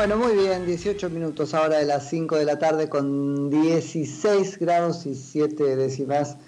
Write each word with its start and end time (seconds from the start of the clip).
Bueno, 0.00 0.16
muy 0.16 0.32
bien, 0.32 0.64
18 0.64 1.10
minutos 1.10 1.52
ahora 1.52 1.76
de 1.76 1.84
las 1.84 2.08
5 2.08 2.36
de 2.36 2.46
la 2.46 2.58
tarde 2.58 2.88
con 2.88 3.50
16 3.50 4.58
grados 4.58 5.04
y 5.04 5.14
7 5.14 5.76
décimas 5.76 6.38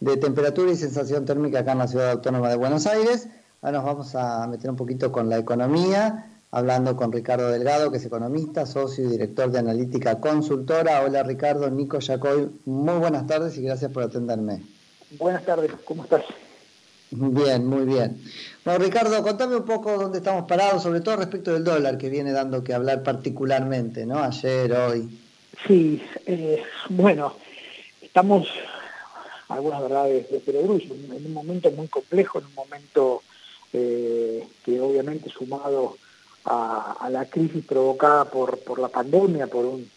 de 0.00 0.18
temperatura 0.18 0.72
y 0.72 0.76
sensación 0.76 1.24
térmica 1.24 1.60
acá 1.60 1.72
en 1.72 1.78
la 1.78 1.88
ciudad 1.88 2.10
autónoma 2.10 2.50
de 2.50 2.56
Buenos 2.56 2.86
Aires. 2.86 3.28
Ahora 3.62 3.78
nos 3.78 3.86
vamos 3.86 4.14
a 4.14 4.46
meter 4.46 4.68
un 4.68 4.76
poquito 4.76 5.10
con 5.10 5.30
la 5.30 5.38
economía, 5.38 6.38
hablando 6.50 6.96
con 6.96 7.10
Ricardo 7.10 7.48
Delgado, 7.48 7.90
que 7.90 7.96
es 7.96 8.04
economista, 8.04 8.66
socio 8.66 9.06
y 9.06 9.08
director 9.08 9.50
de 9.50 9.60
analítica 9.60 10.20
consultora. 10.20 11.02
Hola 11.02 11.22
Ricardo, 11.22 11.70
Nico 11.70 12.00
Yacoy, 12.00 12.60
muy 12.66 12.98
buenas 12.98 13.26
tardes 13.26 13.56
y 13.56 13.62
gracias 13.62 13.90
por 13.90 14.02
atenderme. 14.02 14.62
Buenas 15.18 15.46
tardes, 15.46 15.72
¿cómo 15.86 16.04
estás? 16.04 16.24
Bien, 17.10 17.66
muy 17.66 17.86
bien. 17.86 18.20
Bueno, 18.64 18.84
Ricardo, 18.84 19.22
contame 19.22 19.56
un 19.56 19.64
poco 19.64 19.96
dónde 19.96 20.18
estamos 20.18 20.44
parados, 20.44 20.82
sobre 20.82 21.00
todo 21.00 21.16
respecto 21.16 21.52
del 21.52 21.64
dólar, 21.64 21.96
que 21.96 22.10
viene 22.10 22.32
dando 22.32 22.62
que 22.62 22.74
hablar 22.74 23.02
particularmente, 23.02 24.04
¿no? 24.04 24.18
Ayer, 24.22 24.72
hoy. 24.72 25.08
Sí, 25.66 26.02
eh, 26.26 26.62
bueno, 26.90 27.34
estamos, 28.02 28.48
algunas 29.48 29.80
verdades 29.80 30.30
de 30.30 30.40
perogrullo, 30.40 30.94
en 30.94 31.26
un 31.26 31.32
momento 31.32 31.70
muy 31.70 31.88
complejo, 31.88 32.40
en 32.40 32.46
un 32.46 32.54
momento 32.54 33.22
eh, 33.72 34.46
que 34.62 34.78
obviamente 34.78 35.30
sumado 35.30 35.96
a, 36.44 37.08
la 37.10 37.24
crisis 37.24 37.64
provocada 37.64 38.26
por, 38.26 38.58
por 38.58 38.78
la 38.78 38.88
pandemia, 38.88 39.46
por 39.46 39.64
un, 39.64 39.90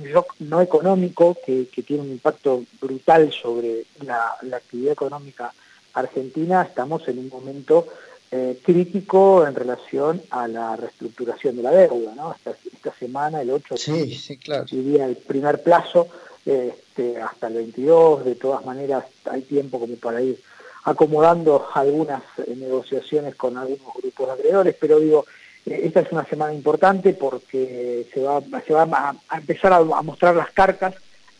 shock 0.00 0.34
no 0.40 0.60
económico 0.60 1.36
que, 1.46 1.68
tiene 1.86 2.02
un 2.02 2.10
impacto 2.10 2.64
brutal 2.80 3.32
sobre 3.32 3.84
la 4.00 4.36
actividad 4.52 4.92
económica 4.92 5.52
Argentina 5.96 6.62
estamos 6.62 7.06
en 7.08 7.18
un 7.18 7.28
momento 7.28 7.86
eh, 8.30 8.58
crítico 8.62 9.46
en 9.46 9.54
relación 9.54 10.22
a 10.30 10.46
la 10.48 10.76
reestructuración 10.76 11.56
de 11.56 11.62
la 11.62 11.70
deuda. 11.70 12.14
¿no? 12.14 12.34
Esta, 12.34 12.54
semana, 12.98 13.42
el 13.42 13.50
8, 13.50 13.76
sí, 13.76 14.14
sí, 14.14 14.36
claro. 14.36 14.68
sería 14.68 15.06
el 15.06 15.16
primer 15.16 15.62
plazo 15.62 16.06
este, 16.44 17.20
hasta 17.20 17.48
el 17.48 17.54
22. 17.54 18.24
De 18.24 18.34
todas 18.36 18.64
maneras, 18.64 19.04
hay 19.24 19.42
tiempo 19.42 19.80
como 19.80 19.96
para 19.96 20.22
ir 20.22 20.40
acomodando 20.84 21.66
algunas 21.74 22.22
eh, 22.38 22.54
negociaciones 22.56 23.34
con 23.34 23.56
algunos 23.56 23.92
grupos 23.94 24.26
de 24.28 24.32
acreedores, 24.32 24.76
pero 24.80 25.00
digo, 25.00 25.26
eh, 25.66 25.80
esta 25.84 26.00
es 26.00 26.12
una 26.12 26.24
semana 26.24 26.54
importante 26.54 27.12
porque 27.12 28.06
se 28.14 28.22
va, 28.22 28.40
se 28.64 28.72
va 28.72 28.82
a, 29.28 29.36
empezar 29.36 29.72
a, 29.72 29.82
mostrar 30.02 30.36
las 30.36 30.50
cartas 30.52 30.94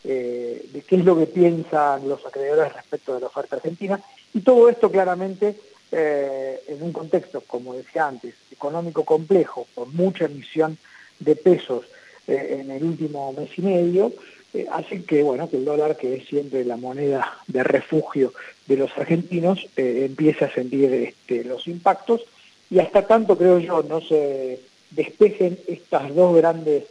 de 0.07 0.83
qué 0.87 0.95
es 0.95 1.05
lo 1.05 1.17
que 1.17 1.25
piensan 1.25 2.07
los 2.07 2.25
acreedores 2.25 2.73
respecto 2.73 3.13
de 3.13 3.21
la 3.21 3.27
oferta 3.27 3.57
argentina. 3.57 3.99
Y 4.33 4.41
todo 4.41 4.69
esto 4.69 4.89
claramente 4.89 5.55
eh, 5.89 6.59
en 6.67 6.83
un 6.83 6.91
contexto, 6.91 7.41
como 7.47 7.73
decía 7.73 8.07
antes, 8.07 8.35
económico 8.51 9.05
complejo, 9.05 9.67
con 9.73 9.95
mucha 9.95 10.25
emisión 10.25 10.77
de 11.19 11.35
pesos 11.37 11.85
eh, 12.27 12.57
en 12.59 12.71
el 12.71 12.83
último 12.83 13.31
mes 13.31 13.49
y 13.57 13.61
medio, 13.61 14.11
eh, 14.53 14.67
hace 14.69 15.03
que, 15.03 15.23
bueno, 15.23 15.49
que 15.49 15.57
el 15.57 15.65
dólar, 15.65 15.95
que 15.95 16.15
es 16.15 16.27
siempre 16.27 16.65
la 16.65 16.75
moneda 16.75 17.39
de 17.47 17.63
refugio 17.63 18.33
de 18.65 18.75
los 18.75 18.91
argentinos, 18.97 19.65
empiece 19.77 20.43
a 20.43 20.53
sentir 20.53 20.93
este, 20.93 21.45
los 21.45 21.67
impactos. 21.67 22.25
Y 22.69 22.79
hasta 22.79 23.07
tanto, 23.07 23.37
creo 23.37 23.59
yo, 23.59 23.81
no 23.83 24.01
se 24.01 24.59
despejen 24.91 25.57
estas 25.67 26.13
dos 26.13 26.35
grandes 26.35 26.83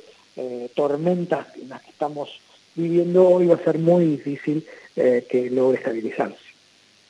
tormentas 0.75 1.47
en 1.56 1.70
las 1.70 1.83
que 1.83 1.91
estamos 1.91 2.41
viviendo 2.77 3.29
hoy, 3.29 3.47
va 3.47 3.57
a 3.57 3.65
ser 3.65 3.79
muy 3.79 4.05
difícil 4.05 4.67
que 4.95 5.51
logre 5.51 5.79
estabilizarse. 5.79 6.39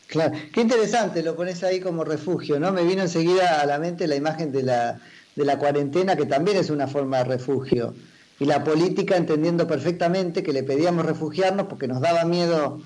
Claro, 0.06 0.36
qué 0.52 0.60
interesante, 0.60 1.22
lo 1.22 1.34
pones 1.34 1.62
ahí 1.64 1.80
como 1.80 2.04
refugio, 2.04 2.60
¿no? 2.60 2.72
Me 2.72 2.84
vino 2.84 3.02
enseguida 3.02 3.60
a 3.60 3.66
la 3.66 3.78
mente 3.78 4.06
la 4.06 4.14
imagen 4.16 4.52
de 4.52 4.62
la, 4.62 5.00
de 5.34 5.44
la 5.44 5.58
cuarentena, 5.58 6.16
que 6.16 6.26
también 6.26 6.56
es 6.56 6.70
una 6.70 6.86
forma 6.86 7.18
de 7.18 7.24
refugio. 7.24 7.94
Y 8.38 8.44
la 8.44 8.62
política 8.62 9.16
entendiendo 9.16 9.66
perfectamente 9.66 10.42
que 10.42 10.52
le 10.52 10.62
pedíamos 10.62 11.06
refugiarnos 11.06 11.66
porque 11.66 11.88
nos 11.88 12.00
daba 12.00 12.24
miedo 12.24 12.80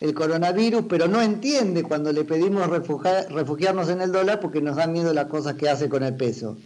el 0.00 0.14
coronavirus, 0.14 0.84
pero 0.88 1.08
no 1.08 1.22
entiende 1.22 1.82
cuando 1.82 2.12
le 2.12 2.24
pedimos 2.24 2.66
refugiarnos 2.68 3.88
en 3.88 4.00
el 4.00 4.12
dólar 4.12 4.40
porque 4.40 4.60
nos 4.60 4.76
da 4.76 4.86
miedo 4.86 5.12
las 5.12 5.26
cosas 5.26 5.54
que 5.54 5.68
hace 5.68 5.88
con 5.88 6.02
el 6.02 6.16
peso. 6.16 6.56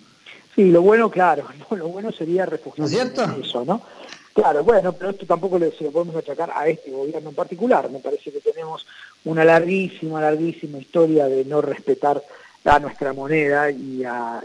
Sí, 0.54 0.70
lo 0.70 0.82
bueno, 0.82 1.10
claro, 1.10 1.44
lo 1.70 1.88
bueno 1.88 2.12
sería 2.12 2.46
refugiarnos 2.46 2.92
¿No 2.92 2.98
es 2.98 3.02
cierto? 3.02 3.24
en 3.24 3.42
eso, 3.42 3.64
¿no? 3.64 3.82
Claro, 4.34 4.64
bueno, 4.64 4.92
pero 4.92 5.10
esto 5.10 5.26
tampoco 5.26 5.60
se 5.60 5.84
lo 5.84 5.92
podemos 5.92 6.16
achacar 6.16 6.50
a 6.52 6.66
este 6.66 6.90
gobierno 6.90 7.28
en 7.28 7.36
particular. 7.36 7.88
Me 7.88 8.00
parece 8.00 8.32
que 8.32 8.40
tenemos 8.40 8.84
una 9.24 9.44
larguísima, 9.44 10.20
larguísima 10.20 10.78
historia 10.78 11.26
de 11.26 11.44
no 11.44 11.62
respetar 11.62 12.20
a 12.64 12.78
nuestra 12.80 13.12
moneda 13.12 13.70
y 13.70 14.02
a, 14.02 14.42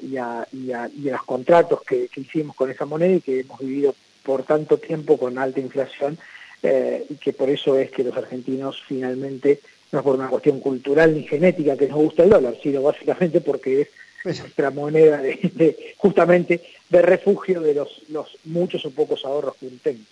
los 1.01 1.23
contratos 1.23 1.81
que, 1.81 2.07
hicimos 2.15 2.55
con 2.55 2.69
esa 2.69 2.85
moneda 2.85 3.15
y 3.15 3.21
que 3.21 3.39
hemos 3.39 3.59
vivido 3.59 3.95
por 4.23 4.43
tanto 4.43 4.77
tiempo 4.77 5.17
con 5.17 5.39
alta 5.39 5.59
inflación 5.59 6.19
eh, 6.61 7.05
y 7.09 7.15
que 7.15 7.33
por 7.33 7.49
eso 7.49 7.75
es 7.79 7.89
que 7.89 8.03
los 8.03 8.15
argentinos 8.15 8.83
finalmente, 8.87 9.59
no 9.91 9.99
es 9.99 10.05
por 10.05 10.15
una 10.15 10.27
cuestión 10.27 10.59
cultural 10.59 11.15
ni 11.15 11.23
genética 11.23 11.75
que 11.75 11.87
nos 11.87 11.97
gusta 11.97 12.23
el 12.23 12.29
dólar, 12.29 12.55
sino 12.61 12.83
básicamente 12.83 13.41
porque 13.41 13.81
es 13.81 13.87
nuestra 14.23 14.71
moneda 14.71 15.17
de, 15.17 15.95
justamente 15.97 16.61
de 16.89 17.01
refugio 17.01 17.61
de 17.61 17.73
los, 17.73 18.01
los 18.09 18.27
muchos 18.45 18.85
o 18.85 18.91
pocos 18.91 19.23
ahorros 19.25 19.55
que 19.59 19.67
tengo. 19.81 20.03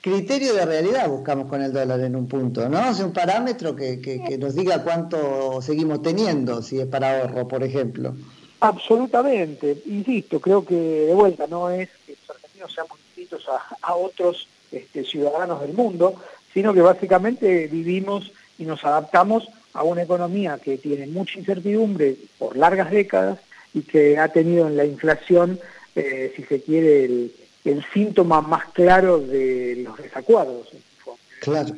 Criterio 0.00 0.52
de 0.52 0.66
realidad 0.66 1.08
buscamos 1.08 1.48
con 1.48 1.62
el 1.62 1.72
dólar 1.72 2.00
en 2.00 2.14
un 2.14 2.28
punto, 2.28 2.68
¿no? 2.68 2.90
Es 2.90 3.00
un 3.00 3.12
parámetro 3.12 3.74
que, 3.74 4.02
que, 4.02 4.36
nos 4.36 4.54
diga 4.54 4.82
cuánto 4.82 5.62
seguimos 5.62 6.02
teniendo, 6.02 6.60
si 6.60 6.78
es 6.78 6.86
para 6.86 7.22
ahorro, 7.22 7.48
por 7.48 7.62
ejemplo. 7.62 8.14
Absolutamente, 8.60 9.82
insisto, 9.86 10.40
creo 10.40 10.64
que 10.64 10.74
de 10.74 11.14
vuelta 11.14 11.46
no 11.46 11.70
es 11.70 11.88
que 12.06 12.12
los 12.12 12.36
argentinos 12.36 12.74
seamos 12.74 12.98
distintos 12.98 13.48
a, 13.48 13.76
a 13.80 13.94
otros 13.94 14.46
este, 14.70 15.04
ciudadanos 15.04 15.62
del 15.62 15.72
mundo, 15.72 16.16
sino 16.52 16.74
que 16.74 16.82
básicamente 16.82 17.66
vivimos 17.68 18.30
y 18.58 18.64
nos 18.64 18.84
adaptamos 18.84 19.48
a 19.74 19.82
una 19.82 20.02
economía 20.02 20.58
que 20.62 20.78
tiene 20.78 21.06
mucha 21.06 21.38
incertidumbre 21.38 22.16
por 22.38 22.56
largas 22.56 22.90
décadas 22.90 23.38
y 23.74 23.82
que 23.82 24.16
ha 24.18 24.28
tenido 24.28 24.68
en 24.68 24.76
la 24.76 24.84
inflación, 24.84 25.58
eh, 25.96 26.32
si 26.36 26.44
se 26.44 26.62
quiere, 26.62 27.04
el, 27.04 27.32
síntoma 27.92 28.40
más 28.40 28.66
claro 28.72 29.18
de 29.18 29.82
los 29.84 29.96
desacuerdos. 29.96 30.68
Claro, 31.40 31.74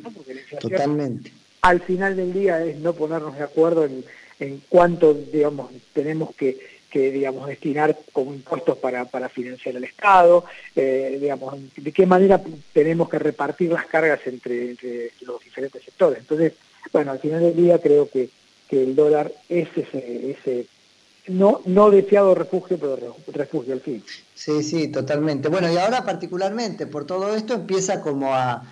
totalmente. 0.59 1.31
Al 1.61 1.81
final 1.81 2.15
del 2.15 2.33
día 2.33 2.63
es 2.63 2.77
no 2.77 2.93
ponernos 2.93 3.35
de 3.35 3.43
acuerdo 3.43 3.85
en, 3.85 4.03
en 4.39 4.61
cuánto, 4.69 5.13
digamos, 5.13 5.71
tenemos 5.93 6.35
que, 6.35 6.59
que 6.91 7.11
digamos, 7.11 7.47
destinar 7.47 7.97
como 8.11 8.33
impuestos 8.33 8.77
para, 8.77 9.05
para 9.05 9.29
financiar 9.29 9.75
el 9.75 9.83
Estado, 9.85 10.45
eh, 10.75 11.17
digamos, 11.19 11.55
de 11.75 11.91
qué 11.91 12.05
manera 12.05 12.41
tenemos 12.73 13.09
que 13.09 13.19
repartir 13.19 13.71
las 13.71 13.85
cargas 13.87 14.19
entre, 14.25 14.71
entre 14.71 15.11
los 15.21 15.41
diferentes 15.43 15.83
sectores. 15.83 16.19
Entonces, 16.19 16.53
bueno, 16.91 17.11
al 17.11 17.19
final 17.19 17.41
del 17.41 17.55
día 17.55 17.79
creo 17.79 18.09
que, 18.09 18.29
el 18.69 18.95
dólar 18.95 19.31
es 19.47 19.69
ese, 19.77 20.31
ese 20.31 20.67
no, 21.27 21.61
no 21.65 21.89
deseado 21.89 22.33
refugio, 22.35 22.77
pero 22.77 23.15
refugio 23.27 23.73
al 23.73 23.81
fin. 23.81 24.03
Sí, 24.33 24.63
sí, 24.63 24.87
totalmente. 24.89 25.49
Bueno, 25.49 25.71
y 25.71 25.77
ahora 25.77 26.03
particularmente 26.03 26.87
por 26.87 27.05
todo 27.05 27.35
esto 27.35 27.53
empieza 27.53 28.01
como 28.01 28.33
a, 28.33 28.63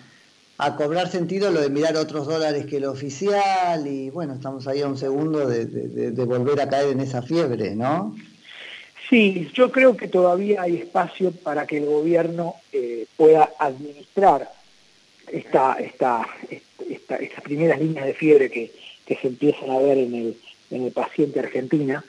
cobrar 0.78 1.10
sentido 1.10 1.52
lo 1.52 1.62
de 1.62 1.70
mirar 1.70 1.98
otros 1.98 2.28
dólares 2.28 2.66
que 2.66 2.78
el 2.78 2.86
oficial 2.86 3.86
y 3.88 4.10
bueno, 4.10 4.36
estamos 4.36 4.68
ahí 4.68 4.82
a 4.82 4.88
un 4.88 4.98
segundo 4.98 5.48
de, 5.48 6.12
volver 6.26 6.62
a 6.62 6.70
caer 6.70 6.90
en 6.90 7.02
esa 7.02 7.22
fiebre, 7.22 7.76
¿no? 7.76 8.16
Sí, 9.10 9.52
yo 9.54 9.72
creo 9.72 9.96
que 9.96 10.08
todavía 10.08 10.64
hay 10.64 10.78
espacio 10.78 11.32
para 11.32 11.68
que 11.68 11.78
el 11.78 11.86
gobierno 11.86 12.56
eh, 12.72 13.06
pueda 13.18 13.52
administrar 13.60 14.50
esta, 15.32 15.74
esta, 15.74 16.26
estas 16.90 17.42
primeras 17.44 17.80
líneas 17.80 18.06
de 18.06 18.14
fiebre 18.14 18.50
que, 18.50 18.72
se 19.08 19.28
empiezan 19.28 19.70
a 19.70 19.78
ver 19.78 20.00
en 20.00 20.16
el, 20.16 20.38
en 20.72 20.84
el 20.86 20.92
paciente 20.92 21.40
argentina, 21.40 22.04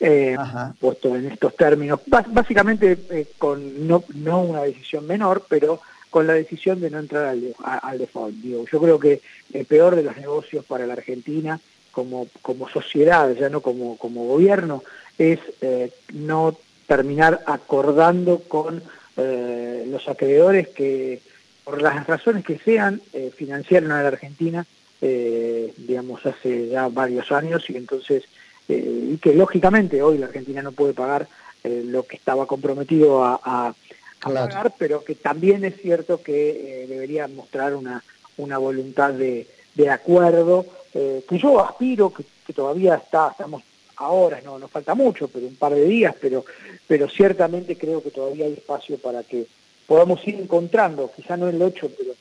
eh, 0.00 0.36
puesto 0.80 1.14
en 1.14 1.26
estos 1.30 1.54
términos, 1.56 2.00
básicamente 2.06 2.96
eh, 3.10 3.26
con 3.36 3.86
no, 3.86 4.02
no 4.14 4.42
una 4.42 4.62
decisión 4.62 5.06
menor, 5.06 5.44
pero 5.48 5.80
con 6.08 6.26
la 6.26 6.32
decisión 6.32 6.80
de 6.80 6.90
no 6.90 7.00
entrar 7.00 7.26
al, 7.26 7.54
al 7.62 7.98
default. 7.98 8.34
Digo, 8.36 8.64
yo 8.70 8.80
creo 8.80 8.98
que 8.98 9.20
el 9.52 9.66
peor 9.66 9.94
de 9.94 10.02
los 10.02 10.16
negocios 10.16 10.64
para 10.64 10.86
la 10.86 10.94
Argentina 10.94 11.60
como, 11.98 12.28
como 12.42 12.68
sociedad, 12.68 13.34
ya 13.34 13.48
no 13.48 13.60
como, 13.60 13.96
como 13.98 14.26
gobierno, 14.26 14.84
es 15.18 15.40
eh, 15.60 15.90
no 16.12 16.56
terminar 16.86 17.42
acordando 17.46 18.40
con 18.46 18.82
eh, 19.16 19.84
los 19.88 20.08
acreedores 20.08 20.68
que 20.68 21.20
por 21.68 21.82
las 21.82 22.06
razones 22.06 22.46
que 22.46 22.58
sean, 22.58 23.02
eh, 23.12 23.30
financiaron 23.36 23.92
a 23.92 24.00
la 24.00 24.08
Argentina, 24.08 24.64
eh, 25.02 25.74
digamos, 25.76 26.24
hace 26.24 26.68
ya 26.68 26.88
varios 26.88 27.30
años 27.30 27.68
y 27.68 27.76
entonces, 27.76 28.24
eh, 28.70 29.10
y 29.12 29.18
que 29.18 29.34
lógicamente 29.34 30.00
hoy 30.00 30.16
la 30.16 30.26
Argentina 30.26 30.62
no 30.62 30.72
puede 30.72 30.94
pagar 30.94 31.28
lo 31.64 32.04
que 32.04 32.16
estaba 32.16 32.46
comprometido 32.46 33.22
a, 33.22 33.74
pagar, 34.22 34.72
pero 34.78 35.04
que 35.04 35.14
también 35.14 35.64
es 35.64 35.76
cierto 35.82 36.22
que 36.22 36.86
debería 36.88 37.28
mostrar 37.28 37.74
una, 37.74 38.02
una 38.38 38.56
voluntad 38.56 39.12
de, 39.12 39.46
acuerdo, 39.90 40.64
que 40.92 41.38
yo 41.38 41.60
aspiro, 41.60 42.14
que, 42.14 42.24
todavía 42.54 42.94
está, 42.94 43.28
estamos 43.32 43.62
a 43.96 44.08
horas, 44.08 44.42
no 44.44 44.58
nos 44.58 44.70
falta 44.70 44.94
mucho, 44.94 45.28
pero 45.28 45.46
un 45.46 45.56
par 45.56 45.74
de 45.74 45.84
días, 45.84 46.14
pero, 46.18 46.44
pero 46.86 47.10
ciertamente 47.10 47.76
creo 47.76 48.02
que 48.02 48.10
todavía 48.10 48.46
hay 48.46 48.54
espacio 48.54 48.96
para 48.96 49.22
que 49.24 49.46
podamos 49.88 50.20
ir 50.28 50.34
encontrando, 50.36 51.10
quizá 51.16 51.36
no 51.36 51.48
el 51.48 51.60
8, 51.60 51.90
pero 51.98 52.12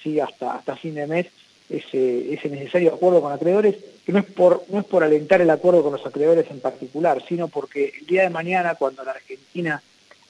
sí 0.00 0.20
hasta, 0.20 0.54
hasta 0.54 0.76
fin 0.76 0.94
de 0.94 1.08
mes, 1.08 1.26
ese, 1.68 2.32
ese 2.32 2.48
necesario 2.48 2.94
acuerdo 2.94 3.20
con 3.20 3.32
acreedores, 3.32 3.74
que 4.06 4.12
no 4.12 4.20
es, 4.20 4.24
por, 4.24 4.64
no 4.70 4.78
es 4.78 4.86
por 4.86 5.02
alentar 5.02 5.40
el 5.40 5.50
acuerdo 5.50 5.82
con 5.82 5.92
los 5.92 6.06
acreedores 6.06 6.46
en 6.50 6.60
particular, 6.60 7.22
sino 7.28 7.48
porque 7.48 7.92
el 8.00 8.06
día 8.06 8.22
de 8.22 8.30
mañana, 8.30 8.76
cuando 8.76 9.02
la 9.02 9.10
Argentina, 9.10 9.82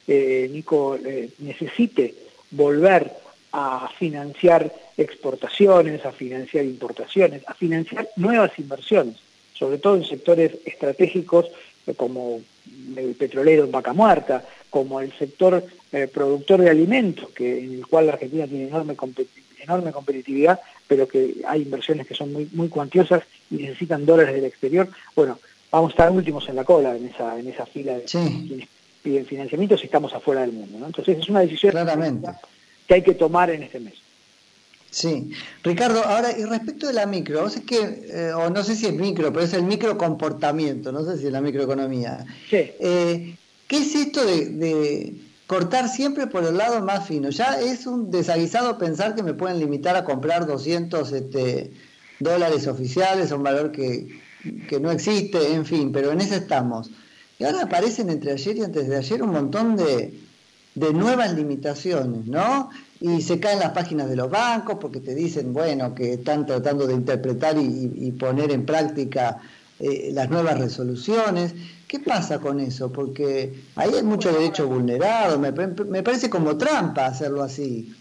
eh, 0.08 0.48
Nico, 0.50 0.96
eh, 0.96 1.28
necesite 1.40 2.14
volver 2.50 3.12
a 3.52 3.90
financiar 3.98 4.72
exportaciones, 4.96 6.06
a 6.06 6.12
financiar 6.12 6.64
importaciones, 6.64 7.42
a 7.46 7.52
financiar 7.52 8.08
nuevas 8.16 8.58
inversiones, 8.58 9.16
sobre 9.52 9.76
todo 9.76 9.96
en 9.96 10.04
sectores 10.06 10.52
estratégicos 10.64 11.46
eh, 11.86 11.92
como 11.94 12.40
el 12.96 13.14
petrolero 13.14 13.64
en 13.64 13.72
Vaca 13.72 13.92
Muerta, 13.92 14.42
como 14.70 15.00
el 15.00 15.12
sector 15.12 15.64
eh, 15.92 16.08
productor 16.12 16.60
de 16.60 16.70
alimentos, 16.70 17.30
que, 17.30 17.58
en 17.64 17.74
el 17.74 17.86
cual 17.86 18.06
la 18.06 18.12
Argentina 18.12 18.46
tiene 18.46 18.68
enorme, 18.68 18.96
enorme 19.60 19.92
competitividad, 19.92 20.60
pero 20.86 21.08
que 21.08 21.36
hay 21.46 21.62
inversiones 21.62 22.06
que 22.06 22.14
son 22.14 22.32
muy, 22.32 22.48
muy 22.52 22.68
cuantiosas 22.68 23.22
y 23.50 23.56
necesitan 23.56 24.06
dólares 24.06 24.34
del 24.34 24.44
exterior. 24.44 24.88
Bueno, 25.14 25.38
vamos 25.70 25.90
a 25.90 25.92
estar 25.92 26.10
últimos 26.10 26.48
en 26.48 26.56
la 26.56 26.64
cola 26.64 26.96
en 26.96 27.06
esa, 27.06 27.38
en 27.38 27.48
esa 27.48 27.66
fila 27.66 27.98
de 27.98 28.04
quienes 28.04 28.68
piden 29.02 29.26
financiamiento 29.26 29.78
si 29.78 29.86
estamos 29.86 30.12
afuera 30.14 30.40
del 30.42 30.52
mundo. 30.52 30.78
¿no? 30.78 30.86
Entonces 30.86 31.18
es 31.18 31.28
una 31.28 31.40
decisión 31.40 31.74
que 32.86 32.94
hay 32.94 33.02
que 33.02 33.14
tomar 33.14 33.50
en 33.50 33.62
este 33.62 33.80
mes. 33.80 33.94
Sí, 34.90 35.30
Ricardo, 35.62 36.02
ahora, 36.04 36.30
y 36.36 36.44
respecto 36.44 36.86
de 36.86 36.94
la 36.94 37.04
micro, 37.04 37.46
es 37.46 37.60
que, 37.60 38.06
eh, 38.08 38.32
o 38.32 38.48
no 38.48 38.64
sé 38.64 38.74
si 38.74 38.86
es 38.86 38.94
micro, 38.94 39.30
pero 39.30 39.44
es 39.44 39.52
el 39.52 39.64
micro 39.64 39.98
comportamiento, 39.98 40.90
no 40.90 41.04
sé 41.04 41.18
si 41.18 41.26
es 41.26 41.32
la 41.32 41.42
microeconomía. 41.42 42.24
Sí. 42.48 42.70
Eh, 42.80 43.36
¿Qué 43.68 43.78
es 43.78 43.94
esto 43.94 44.24
de, 44.24 45.16
cortar 45.46 45.88
siempre 45.88 46.26
por 46.26 46.44
el 46.44 46.56
lado 46.56 46.82
más 46.82 47.06
fino? 47.06 47.30
Ya 47.30 47.60
es 47.60 47.86
un 47.86 48.10
desaguisado 48.10 48.78
pensar 48.78 49.14
que 49.14 49.22
me 49.22 49.34
pueden 49.34 49.58
limitar 49.58 49.96
a 49.96 50.04
comprar 50.04 50.46
200 50.46 51.12
este, 51.12 51.72
dólares 52.20 52.66
oficiales, 52.66 53.32
un 53.32 53.42
valor 53.42 53.72
que, 53.72 54.20
no 54.80 54.90
existe, 54.90 55.54
en 55.54 55.66
fin, 55.66 55.92
pero 55.92 56.12
en 56.12 56.20
eso 56.20 56.36
estamos. 56.36 56.90
Y 57.38 57.44
ahora 57.44 57.62
aparecen 57.62 58.10
entre 58.10 58.32
ayer 58.32 58.56
y 58.56 58.62
antes 58.62 58.88
de 58.88 58.96
ayer 58.96 59.22
un 59.22 59.30
montón 59.30 59.76
de, 59.76 60.14
de 60.74 60.92
nuevas 60.92 61.34
limitaciones, 61.34 62.26
¿no? 62.26 62.70
y 63.00 63.20
se 63.20 63.38
caen 63.38 63.58
las 63.58 63.72
páginas 63.72 64.08
de 64.08 64.16
los 64.16 64.30
bancos 64.30 64.78
porque 64.80 65.00
te 65.00 65.14
dicen, 65.14 65.52
bueno, 65.52 65.94
que 65.94 66.14
están 66.14 66.46
tratando 66.46 66.86
de 66.86 66.94
interpretar 66.94 67.56
y, 67.58 68.10
poner 68.12 68.50
en 68.52 68.64
práctica 68.64 69.38
eh, 69.78 70.10
las 70.12 70.30
nuevas 70.30 70.58
resoluciones. 70.58 71.54
¿Qué 71.86 72.00
pasa 72.00 72.40
con 72.40 72.60
eso? 72.60 72.90
Porque 72.90 73.52
ahí 73.76 73.94
hay 73.94 74.02
mucho 74.02 74.32
derecho 74.32 74.66
vulnerado, 74.66 75.38
me, 75.38 75.52
me 75.52 76.02
parece 76.02 76.28
como 76.28 76.56
trampa 76.56 77.06
hacerlo 77.06 77.42
así. 77.42 77.94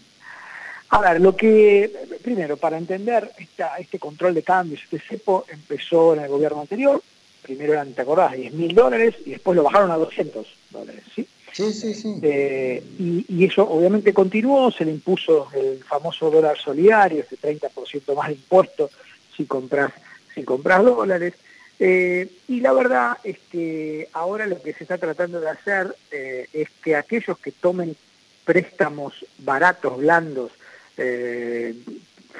A 0.90 1.00
ver, 1.00 1.20
lo 1.20 1.36
que, 1.36 1.92
primero, 2.22 2.56
para 2.56 2.78
entender 2.78 3.32
esta, 3.38 3.76
este 3.76 3.98
control 3.98 4.34
de 4.34 4.42
cambios, 4.42 4.82
este 4.84 5.00
CEPO 5.00 5.46
empezó 5.48 6.14
en 6.14 6.20
el 6.22 6.28
gobierno 6.28 6.60
anterior, 6.60 7.02
primero 7.42 7.72
eran, 7.72 7.92
¿te 7.92 8.02
acordás?, 8.02 8.32
10 8.32 8.52
mil 8.54 8.74
dólares 8.74 9.14
y 9.24 9.30
después 9.30 9.56
lo 9.56 9.64
bajaron 9.64 9.90
a 9.90 9.96
200 9.96 10.46
dólares, 10.70 11.02
¿sí? 11.14 11.26
Sí, 11.52 11.72
sí, 11.72 11.94
sí. 11.94 12.20
Eh, 12.22 12.82
y, 12.98 13.44
eso 13.44 13.62
obviamente 13.68 14.12
continuó, 14.12 14.70
se 14.70 14.84
le 14.84 14.90
impuso 14.90 15.48
el 15.54 15.82
famoso 15.82 16.30
dólar 16.30 16.58
solidario, 16.58 17.22
ese 17.22 17.38
30% 17.38 18.14
más 18.14 18.28
de 18.28 18.34
impuesto 18.34 18.90
si 19.34 19.46
compras, 19.46 19.92
si 20.34 20.44
compras 20.44 20.84
dólares. 20.84 21.34
Eh, 21.78 22.30
y 22.48 22.60
la 22.60 22.72
verdad 22.72 23.18
es 23.22 23.38
que 23.50 24.08
ahora 24.12 24.46
lo 24.46 24.60
que 24.62 24.72
se 24.72 24.84
está 24.84 24.96
tratando 24.96 25.40
de 25.40 25.50
hacer 25.50 25.94
eh, 26.10 26.48
es 26.52 26.68
que 26.82 26.96
aquellos 26.96 27.38
que 27.38 27.52
tomen 27.52 27.96
préstamos 28.44 29.26
baratos, 29.38 29.98
blandos, 29.98 30.52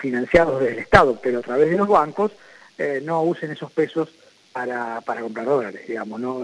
financiados 0.00 0.62
del 0.62 0.78
Estado, 0.78 1.20
pero 1.22 1.40
a 1.40 1.42
través 1.42 1.68
de 1.68 1.76
los 1.76 1.88
bancos, 1.88 2.32
no 3.02 3.22
usen 3.22 3.50
esos 3.50 3.70
pesos 3.70 4.08
para, 4.50 5.02
para 5.02 5.20
comprar 5.20 5.44
dólares, 5.44 5.86
digamos. 5.86 6.18
¿no? 6.18 6.42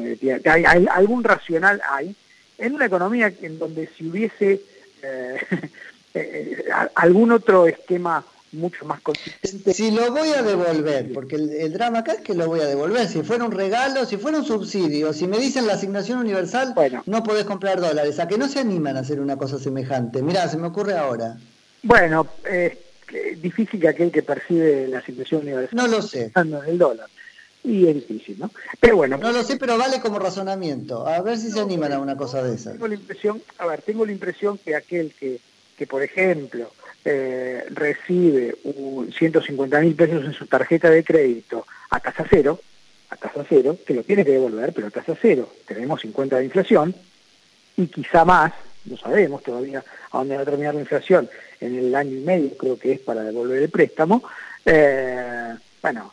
algún 0.91 1.25
racional 1.25 1.81
hay, 1.89 2.15
en 2.59 2.75
una 2.75 2.87
economía 2.87 3.33
en 3.41 3.59
donde 3.59 3.89
si 3.97 4.07
hubiese 4.07 4.61
eh, 5.03 5.37
eh, 6.15 6.65
algún 6.95 7.33
otro 7.33 7.67
esquema 7.67 8.25
mucho 8.53 8.85
más 8.85 9.01
consistente. 9.01 9.73
Si 9.75 9.91
lo 9.91 10.11
voy 10.13 10.29
a 10.31 10.43
devolver, 10.43 11.13
porque 11.13 11.37
el, 11.37 11.73
drama 11.73 12.01
acá 12.01 12.13
es 12.13 12.21
que 12.21 12.35
lo 12.35 12.47
voy 12.47 12.61
a 12.61 12.67
devolver. 12.67 13.09
Si 13.09 13.23
fuera 13.23 13.45
un 13.45 13.53
regalo, 13.53 14.05
si 14.05 14.17
fuera 14.17 14.39
un 14.39 14.45
subsidio, 14.45 15.13
si 15.13 15.27
me 15.27 15.39
dicen 15.39 15.67
la 15.67 15.75
asignación 15.75 16.19
universal, 16.19 16.75
no 17.07 17.23
podés 17.23 17.45
comprar 17.45 17.81
dólares. 17.81 18.19
¿A 18.19 18.29
que 18.29 18.39
no 18.39 18.49
se 18.49 18.61
animan 18.61 18.97
a 18.97 19.01
hacer 19.01 19.21
una 19.21 19.37
cosa 19.37 19.59
semejante? 19.59 20.23
Mirá, 20.23 20.49
se 20.49 20.59
me 20.59 20.69
ocurre 20.69 20.97
ahora. 20.97 21.37
Bueno, 21.83 22.27
es 22.45 22.79
difícil 23.41 23.81
que 23.81 23.89
aquel 23.89 24.11
que 24.11 24.23
percibe 24.23 24.89
la 24.89 24.99
asignación 24.99 25.43
universal. 25.43 25.77
No 25.77 25.87
lo 25.87 26.03
sé. 26.03 26.33
el 26.67 26.79
dólar 26.79 27.09
y 27.65 27.87
es 27.87 27.95
difícil, 27.95 28.39
¿no? 28.39 28.51
Pero 28.81 28.97
bueno. 28.97 29.17
No 29.19 29.33
lo 29.33 29.43
sé, 29.45 29.57
pero 29.57 29.79
vale 29.79 30.01
como 30.01 30.19
razonamiento. 30.19 31.07
A 31.07 31.21
ver 31.23 31.39
si 31.39 31.51
se 31.51 31.61
animan 31.61 31.93
a 31.93 32.01
una 32.01 32.17
cosa 32.17 32.43
de 32.43 32.55
esa. 32.55 32.73
Tengo 32.73 32.89
la 32.89 32.95
impresión, 32.95 33.43
a 33.59 33.67
ver, 33.67 33.83
tengo 33.83 34.05
la 34.05 34.13
impresión 34.13 34.59
que 34.59 34.75
aquel 34.75 35.15
que, 35.19 35.41
que 35.77 35.87
por 35.87 36.03
ejemplo, 36.03 36.73
eh, 37.05 37.65
recibe 37.71 38.57
un 38.65 39.13
150 39.13 39.81
mil 39.81 39.95
pesos 39.95 40.25
en 40.25 40.33
su 40.33 40.47
tarjeta 40.47 40.91
de 40.91 41.03
crédito 41.03 41.67
a 41.91 42.01
tasa 42.01 42.25
cero, 42.29 42.61
a 43.11 43.17
tasa 43.17 43.45
cero, 43.49 43.77
que 43.87 43.95
lo 43.95 44.03
tiene 44.03 44.25
que 44.25 44.33
devolver, 44.33 44.73
pero 44.73 44.87
a 44.87 44.91
tasa 44.91 45.17
cero. 45.21 45.53
Tenemos 45.67 46.01
50 46.01 46.39
de 46.39 46.45
inflación 46.45 46.95
y 47.77 47.87
quizá 47.87 48.25
más, 48.25 48.53
no 48.85 48.97
sabemos 48.97 49.43
todavía 49.43 49.85
a 50.11 50.19
dónde 50.19 50.37
va 50.37 50.43
a 50.43 50.47
terminar 50.47 50.75
la 50.75 50.81
inflación 50.81 51.29
en 51.61 51.79
el 51.79 51.95
año 51.95 52.17
y 52.17 52.21
medio, 52.21 52.57
creo 52.57 52.79
que 52.79 52.93
es 52.93 53.01
para 53.01 53.23
devolver 53.23 53.63
el 53.63 53.71
préstamo. 53.71 54.23
Eh, 54.65 55.55
bueno, 55.81 56.13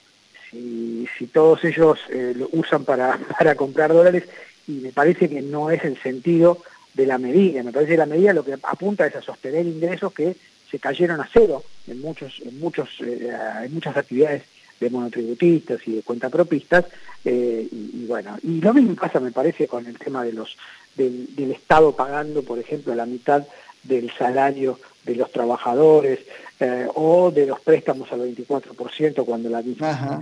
si, 0.49 1.07
si 1.17 1.27
todos 1.27 1.63
ellos 1.63 1.99
eh, 2.09 2.33
lo 2.35 2.49
usan 2.53 2.83
para, 2.83 3.17
para 3.37 3.55
comprar 3.55 3.93
dólares, 3.93 4.23
y 4.67 4.73
me 4.73 4.91
parece 4.91 5.29
que 5.29 5.41
no 5.41 5.71
es 5.71 5.83
el 5.83 5.99
sentido 6.01 6.61
de 6.93 7.05
la 7.05 7.17
medida, 7.17 7.63
me 7.63 7.71
parece 7.71 7.93
que 7.93 7.97
la 7.97 8.05
medida 8.05 8.33
lo 8.33 8.45
que 8.45 8.53
apunta 8.61 9.07
es 9.07 9.15
a 9.15 9.21
sostener 9.21 9.65
ingresos 9.65 10.13
que 10.13 10.35
se 10.69 10.79
cayeron 10.79 11.19
a 11.21 11.29
cero 11.31 11.63
en 11.87 12.01
muchos, 12.01 12.39
en 12.45 12.59
muchos, 12.59 12.89
eh, 13.01 13.31
en 13.63 13.73
muchas 13.73 13.97
actividades 13.97 14.43
de 14.79 14.89
monotributistas 14.89 15.85
y 15.87 15.95
de 15.95 16.03
cuentapropistas, 16.03 16.85
eh, 17.25 17.67
y, 17.69 18.05
bueno, 18.05 18.37
y 18.43 18.61
lo 18.61 18.73
mismo 18.73 18.95
pasa 18.95 19.19
me 19.19 19.31
parece 19.31 19.67
con 19.67 19.85
el 19.85 19.97
tema 19.97 20.23
de 20.23 20.33
los 20.33 20.57
del, 20.95 21.35
del 21.35 21.51
Estado 21.51 21.95
pagando, 21.95 22.43
por 22.43 22.59
ejemplo, 22.59 22.95
la 22.95 23.05
mitad 23.05 23.45
del 23.83 24.11
salario 24.17 24.79
de 25.05 25.15
los 25.15 25.31
trabajadores 25.31 26.19
eh, 26.59 26.87
o 26.93 27.31
de 27.31 27.45
los 27.47 27.59
préstamos 27.61 28.11
al 28.11 28.21
24% 28.35 29.25
cuando 29.25 29.49
la 29.49 29.61
misma... 29.61 30.21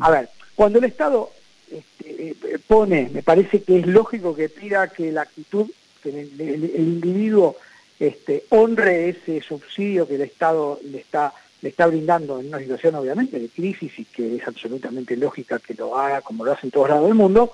A 0.00 0.10
ver, 0.10 0.28
cuando 0.54 0.78
el 0.78 0.84
Estado 0.84 1.30
este, 1.70 2.30
eh, 2.30 2.58
pone, 2.66 3.10
me 3.12 3.22
parece 3.22 3.62
que 3.62 3.78
es 3.78 3.86
lógico 3.86 4.34
que 4.34 4.48
pida 4.48 4.88
que 4.88 5.12
la 5.12 5.22
actitud, 5.22 5.70
que 6.02 6.10
el, 6.10 6.72
individuo 6.76 7.56
este, 8.00 8.44
honre 8.50 9.08
ese 9.10 9.40
subsidio 9.42 10.06
que 10.06 10.16
el 10.16 10.22
Estado 10.22 10.80
le 10.84 10.98
está 10.98 11.32
le 11.64 11.70
está 11.70 11.86
brindando 11.86 12.38
en 12.38 12.48
una 12.48 12.58
situación 12.58 12.94
obviamente 12.94 13.38
de 13.38 13.48
crisis 13.48 13.98
y 13.98 14.04
que 14.04 14.36
es 14.36 14.46
absolutamente 14.46 15.16
lógica 15.16 15.58
que 15.58 15.72
lo 15.72 15.96
haga 15.96 16.20
como 16.20 16.44
lo 16.44 16.52
hacen 16.52 16.70
todos 16.70 16.90
lados 16.90 17.06
del 17.06 17.14
mundo, 17.14 17.52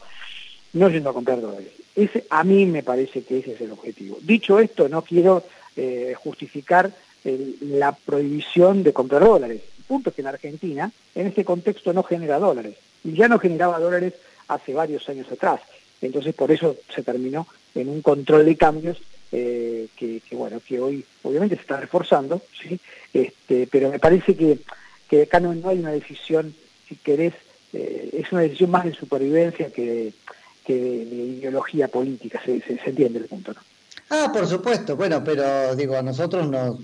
no 0.72 0.88
yendo 0.88 1.10
a 1.10 1.14
comprar 1.14 1.40
dólares. 1.40 1.68
Ese, 1.94 2.26
a 2.28 2.42
mí 2.42 2.66
me 2.66 2.82
parece 2.82 3.22
que 3.22 3.38
ese 3.38 3.52
es 3.52 3.60
el 3.60 3.70
objetivo. 3.70 4.18
Dicho 4.20 4.58
esto, 4.58 4.88
no 4.88 5.02
quiero 5.02 5.44
eh, 5.76 6.12
justificar 6.16 6.92
la 7.60 7.92
prohibición 7.92 8.82
de 8.82 8.92
comprar 8.92 9.22
dólares. 9.22 9.62
El 9.78 9.84
punto 9.84 10.10
es 10.10 10.16
que 10.16 10.22
en 10.22 10.28
Argentina, 10.28 10.90
en 11.14 11.28
este 11.28 11.44
contexto, 11.44 11.92
no 11.92 12.02
genera 12.02 12.40
dólares. 12.40 12.74
Y 13.04 13.12
ya 13.12 13.28
no 13.28 13.38
generaba 13.38 13.78
dólares 13.78 14.14
hace 14.48 14.74
varios 14.74 15.08
años 15.08 15.30
atrás. 15.30 15.60
Entonces, 16.02 16.34
por 16.34 16.50
eso 16.50 16.76
se 16.92 17.04
terminó 17.04 17.46
en 17.76 17.88
un 17.88 18.02
control 18.02 18.44
de 18.44 18.56
cambios 18.56 19.00
eh, 19.32 19.88
que, 19.96 20.22
bueno, 20.32 20.60
que 20.66 20.80
hoy 20.80 21.04
obviamente 21.22 21.56
se 21.56 21.62
está 21.62 21.78
reforzando, 21.78 22.42
¿sí? 22.60 22.80
este, 23.12 23.68
pero 23.70 23.90
me 23.90 23.98
parece 23.98 24.34
que, 24.34 24.58
que 25.08 25.22
acá 25.22 25.40
no, 25.40 25.50
hay 25.68 25.78
una 25.78 25.92
decisión, 25.92 26.54
si 26.88 26.96
querés, 26.96 27.34
eh, 27.72 28.10
es 28.12 28.32
una 28.32 28.42
decisión 28.42 28.70
más 28.70 28.84
de 28.84 28.94
supervivencia 28.94 29.70
que, 29.70 30.12
que 30.64 30.74
de, 30.74 31.04
ideología 31.38 31.88
política, 31.88 32.40
se, 32.44 32.60
se, 32.60 32.80
entiende 32.84 33.20
el 33.20 33.26
punto, 33.26 33.52
¿no? 33.52 33.60
Ah, 34.12 34.30
por 34.32 34.46
supuesto, 34.46 34.96
bueno, 34.96 35.22
pero 35.22 35.76
digo, 35.76 35.96
a 35.96 36.02
nosotros 36.02 36.48
nos, 36.48 36.78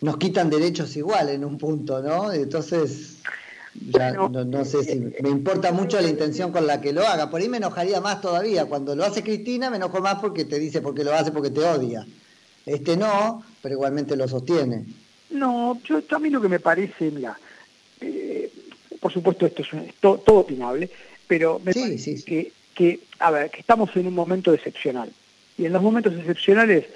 nos 0.00 0.16
quitan 0.16 0.48
derechos 0.48 0.96
igual 0.96 1.28
en 1.30 1.44
un 1.44 1.58
punto, 1.58 2.00
¿no? 2.00 2.32
Entonces, 2.32 3.16
ya 3.86 4.12
no, 4.12 4.64
sé 4.64 4.84
si 4.84 4.98
me 5.22 5.28
importa 5.28 5.72
mucho 5.72 6.00
la 6.00 6.08
intención 6.08 6.52
con 6.52 6.66
la 6.66 6.80
que 6.80 6.92
lo 6.92 7.06
haga. 7.06 7.30
Por 7.30 7.40
ahí 7.40 7.48
me 7.48 7.58
enojaría 7.58 8.00
más 8.00 8.20
todavía. 8.20 8.66
Cuando 8.66 8.94
lo 8.94 9.04
hace 9.04 9.22
Cristina, 9.22 9.70
me 9.70 9.76
enojo 9.76 10.00
más 10.00 10.16
porque 10.16 10.44
te 10.44 10.58
dice 10.58 10.80
porque 10.80 11.04
lo 11.04 11.12
hace 11.12 11.30
porque 11.30 11.50
te 11.50 11.60
odia. 11.60 12.06
Este 12.66 12.96
no, 12.96 13.42
pero 13.62 13.74
igualmente 13.74 14.16
lo 14.16 14.28
sostiene. 14.28 14.84
No, 15.30 15.80
yo 15.84 16.02
a 16.10 16.18
mí 16.18 16.30
lo 16.30 16.40
que 16.40 16.48
me 16.48 16.60
parece, 16.60 17.10
mira, 17.10 17.38
eh, 18.00 18.50
por 19.00 19.12
supuesto 19.12 19.46
esto 19.46 19.62
es, 19.62 19.94
todo, 20.00 20.20
opinable, 20.26 20.90
pero 21.26 21.60
me 21.62 21.72
parece 21.72 22.22
Que, 22.24 22.52
que, 22.74 23.00
a 23.18 23.30
ver, 23.30 23.50
que 23.50 23.60
estamos 23.60 23.94
en 23.96 24.06
un 24.06 24.14
momento 24.14 24.52
excepcional. 24.52 25.10
Y 25.56 25.66
en 25.66 25.72
los 25.72 25.82
momentos 25.82 26.14
excepcionales 26.14 26.86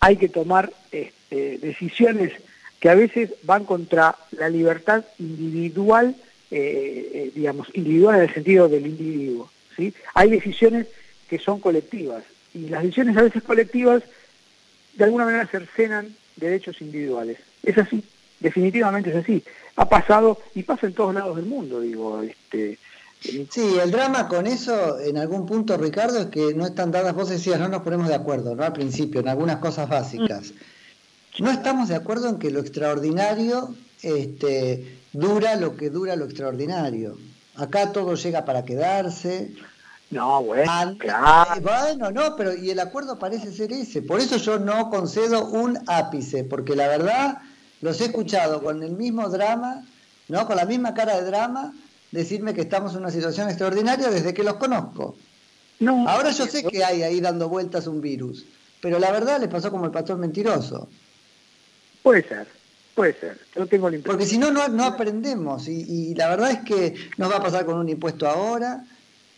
hay 0.00 0.16
que 0.16 0.28
tomar 0.28 0.72
este, 0.92 1.58
decisiones 1.58 2.32
que 2.80 2.88
a 2.88 2.94
veces 2.94 3.30
van 3.42 3.64
contra 3.64 4.16
la 4.32 4.48
libertad 4.48 5.04
individual, 5.18 6.14
eh, 6.50 7.10
eh, 7.14 7.32
digamos, 7.34 7.68
individual 7.74 8.16
en 8.16 8.22
el 8.22 8.34
sentido 8.34 8.68
del 8.68 8.86
individuo. 8.86 9.50
¿sí? 9.76 9.92
Hay 10.14 10.30
decisiones 10.30 10.86
que 11.28 11.38
son 11.38 11.60
colectivas 11.60 12.24
y 12.54 12.68
las 12.68 12.82
decisiones 12.82 13.16
a 13.16 13.22
veces 13.22 13.42
colectivas 13.42 14.02
de 14.94 15.04
alguna 15.04 15.24
manera 15.26 15.46
cercenan 15.46 16.14
derechos 16.36 16.80
individuales. 16.80 17.38
Es 17.62 17.76
así, 17.78 18.02
definitivamente 18.40 19.10
es 19.10 19.16
así. 19.16 19.42
Ha 19.76 19.88
pasado 19.88 20.40
y 20.54 20.62
pasa 20.62 20.86
en 20.86 20.94
todos 20.94 21.14
lados 21.14 21.36
del 21.36 21.46
mundo, 21.46 21.80
digo. 21.80 22.22
Este, 22.22 22.78
Sí, 23.20 23.78
el 23.82 23.90
drama 23.90 24.28
con 24.28 24.46
eso, 24.46 25.00
en 25.00 25.18
algún 25.18 25.44
punto, 25.44 25.76
Ricardo, 25.76 26.20
es 26.20 26.26
que 26.26 26.54
no 26.54 26.66
están 26.66 26.92
dadas, 26.92 27.14
vos 27.14 27.28
decías, 27.28 27.58
no 27.58 27.68
nos 27.68 27.82
ponemos 27.82 28.06
de 28.06 28.14
acuerdo, 28.14 28.54
¿no? 28.54 28.62
Al 28.62 28.72
principio, 28.72 29.20
en 29.20 29.28
algunas 29.28 29.56
cosas 29.56 29.88
básicas. 29.88 30.52
No 31.40 31.50
estamos 31.50 31.88
de 31.88 31.96
acuerdo 31.96 32.28
en 32.28 32.38
que 32.38 32.50
lo 32.50 32.60
extraordinario 32.60 33.74
este, 34.02 34.98
dura 35.12 35.56
lo 35.56 35.76
que 35.76 35.90
dura 35.90 36.16
lo 36.16 36.24
extraordinario. 36.24 37.18
Acá 37.56 37.92
todo 37.92 38.14
llega 38.14 38.44
para 38.44 38.64
quedarse. 38.64 39.52
No, 40.10 40.42
bueno, 40.42 40.96
eh, 41.02 41.60
bueno, 41.60 42.10
no, 42.10 42.34
pero 42.34 42.54
y 42.54 42.70
el 42.70 42.80
acuerdo 42.80 43.18
parece 43.18 43.52
ser 43.52 43.72
ese. 43.72 44.00
Por 44.00 44.20
eso 44.20 44.38
yo 44.38 44.58
no 44.58 44.88
concedo 44.88 45.46
un 45.46 45.78
ápice, 45.86 46.44
porque 46.44 46.74
la 46.74 46.88
verdad 46.88 47.38
los 47.82 48.00
he 48.00 48.06
escuchado 48.06 48.62
con 48.62 48.82
el 48.82 48.92
mismo 48.92 49.28
drama, 49.28 49.84
¿no? 50.28 50.46
Con 50.46 50.56
la 50.56 50.64
misma 50.64 50.94
cara 50.94 51.16
de 51.16 51.26
drama, 51.26 51.74
decirme 52.10 52.54
que 52.54 52.62
estamos 52.62 52.94
en 52.94 53.00
una 53.00 53.10
situación 53.10 53.48
extraordinaria 53.48 54.08
desde 54.08 54.32
que 54.32 54.44
los 54.44 54.54
conozco. 54.54 55.16
No, 55.80 56.08
Ahora 56.08 56.30
yo 56.30 56.46
sé 56.46 56.64
que 56.64 56.82
hay 56.82 57.02
ahí 57.02 57.20
dando 57.20 57.48
vueltas 57.48 57.86
un 57.86 58.00
virus, 58.00 58.46
pero 58.80 58.98
la 58.98 59.12
verdad 59.12 59.38
les 59.40 59.48
pasó 59.48 59.70
como 59.70 59.84
el 59.84 59.90
pastor 59.90 60.16
mentiroso. 60.16 60.88
Puede 62.02 62.26
ser, 62.26 62.48
puede 62.98 63.12
ser. 63.12 63.38
Yo 63.54 63.64
tengo 63.68 63.88
la 63.88 63.98
Porque 64.04 64.26
si 64.26 64.38
no, 64.38 64.50
no, 64.50 64.84
aprendemos. 64.84 65.68
Y, 65.68 66.16
la 66.16 66.28
verdad 66.28 66.50
es 66.50 66.58
que 66.62 66.94
nos 67.16 67.30
va 67.30 67.36
a 67.36 67.42
pasar 67.42 67.64
con 67.64 67.78
un 67.78 67.88
impuesto 67.88 68.26
ahora, 68.26 68.84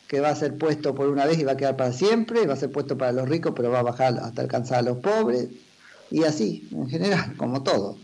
que 0.08 0.18
va 0.20 0.30
a 0.30 0.34
ser 0.34 0.56
puesto 0.56 0.94
por 0.94 1.08
una 1.08 1.26
vez 1.26 1.38
y 1.38 1.44
va 1.44 1.52
a 1.52 1.56
quedar 1.58 1.76
para 1.76 1.92
siempre, 1.92 2.42
y 2.42 2.46
va 2.46 2.54
a 2.54 2.56
ser 2.56 2.70
puesto 2.70 2.96
para 2.96 3.12
los 3.12 3.28
ricos, 3.28 3.52
pero 3.54 3.70
va 3.70 3.80
a 3.80 3.82
bajar 3.82 4.18
hasta 4.22 4.40
alcanzar 4.40 4.78
a 4.78 4.82
los 4.82 4.98
pobres. 4.98 5.48
Y 6.10 6.24
así, 6.24 6.66
en 6.72 6.88
general, 6.88 7.34
como 7.36 7.62
todo. 7.62 7.98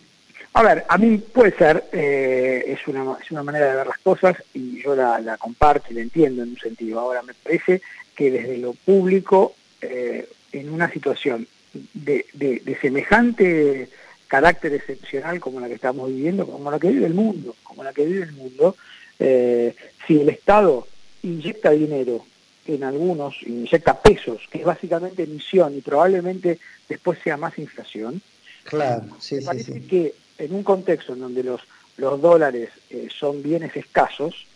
A 0.52 0.62
ver, 0.62 0.84
a 0.88 0.98
mí 0.98 1.16
puede 1.16 1.52
ser, 1.52 1.84
eh, 1.90 2.64
es, 2.66 2.86
una, 2.86 3.16
es 3.22 3.30
una 3.30 3.42
manera 3.42 3.70
de 3.70 3.76
ver 3.76 3.86
las 3.86 3.98
cosas 3.98 4.36
y 4.52 4.82
yo 4.82 4.94
la, 4.94 5.38
comparto 5.38 5.86
y 5.90 5.94
la 5.94 6.02
entiendo 6.02 6.42
en 6.42 6.50
un 6.50 6.58
sentido. 6.58 7.00
Ahora, 7.00 7.22
me 7.22 7.32
parece 7.32 7.80
que 8.14 8.30
desde 8.30 8.58
lo 8.58 8.74
público, 8.74 9.54
eh, 9.80 10.28
en 10.52 10.70
una 10.70 10.90
situación 10.90 11.46
de, 11.94 12.26
de 12.34 12.78
semejante 12.80 13.88
carácter 14.26 14.72
excepcional 14.74 15.40
como 15.40 15.60
la 15.60 15.68
que 15.68 15.74
estamos 15.74 16.08
viviendo, 16.08 16.46
como 16.46 16.70
la 16.70 16.78
que 16.78 16.88
vive 16.88 17.06
el 17.06 17.14
mundo, 17.14 17.54
como 17.62 17.84
la 17.84 17.92
que 17.92 18.04
vive 18.04 18.24
el 18.24 18.32
mundo, 18.32 18.76
eh, 19.18 19.74
si 20.06 20.20
el 20.20 20.28
Estado 20.28 20.86
inyecta 21.22 21.70
dinero 21.70 22.24
en 22.66 22.84
algunos, 22.84 23.36
inyecta 23.42 24.00
pesos, 24.00 24.42
que 24.50 24.58
es 24.58 24.64
básicamente 24.64 25.22
emisión 25.22 25.76
y 25.76 25.80
probablemente 25.80 26.58
después 26.88 27.18
sea 27.22 27.36
más 27.36 27.58
inflación, 27.58 28.20
claro, 28.64 29.04
sí, 29.20 29.36
me 29.36 29.42
parece 29.42 29.80
que 29.82 30.14
en 30.38 30.54
un 30.54 30.62
contexto 30.62 31.12
en 31.12 31.20
donde 31.20 31.44
los, 31.44 31.60
los 31.96 32.20
dólares 32.20 32.70
eh, 32.90 33.08
son 33.16 33.42
bienes 33.42 33.76
escasos 33.76 34.46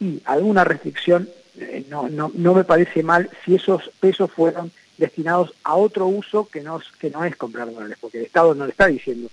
y 0.00 0.22
alguna 0.24 0.64
restricción, 0.64 1.28
eh, 1.58 1.84
no, 1.88 2.08
no, 2.08 2.32
no 2.34 2.54
me 2.54 2.64
parece 2.64 3.02
mal 3.02 3.30
si 3.44 3.54
esos 3.54 3.90
pesos 4.00 4.30
fueron 4.32 4.72
destinados 4.96 5.52
a 5.62 5.74
otro 5.74 6.06
uso 6.06 6.48
que 6.48 6.60
no, 6.60 6.80
que 6.98 7.10
no 7.10 7.24
es 7.24 7.36
comprar 7.36 7.72
dólares, 7.72 7.98
porque 8.00 8.18
el 8.18 8.24
Estado 8.24 8.54
no 8.54 8.64
le 8.64 8.72
está 8.72 8.86
diciendo, 8.86 9.30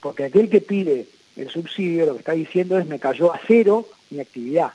porque 0.00 0.24
aquel 0.24 0.48
que 0.48 0.60
pide 0.60 1.06
el 1.36 1.48
subsidio 1.48 2.06
lo 2.06 2.12
que 2.14 2.18
está 2.18 2.32
diciendo 2.32 2.78
es 2.78 2.86
me 2.86 2.98
cayó 2.98 3.32
a 3.32 3.40
cero 3.46 3.88
mi 4.10 4.20
actividad. 4.20 4.72